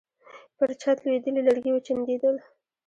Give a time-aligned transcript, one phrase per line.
[0.57, 2.35] پر چت لوېدلي لرګي وچونګېدل.